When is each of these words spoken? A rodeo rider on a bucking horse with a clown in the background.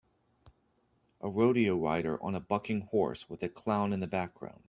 A 1.21 1.29
rodeo 1.29 1.77
rider 1.77 2.19
on 2.23 2.33
a 2.33 2.39
bucking 2.39 2.87
horse 2.89 3.29
with 3.29 3.43
a 3.43 3.49
clown 3.49 3.93
in 3.93 3.99
the 3.99 4.07
background. 4.07 4.59